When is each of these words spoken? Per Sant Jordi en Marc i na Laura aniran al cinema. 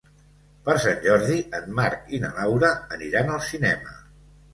Per 0.67 0.73
Sant 0.85 0.95
Jordi 1.03 1.35
en 1.57 1.67
Marc 1.79 2.09
i 2.19 2.21
na 2.23 2.31
Laura 2.37 2.71
aniran 2.97 3.31
al 3.35 3.43
cinema. 3.49 3.95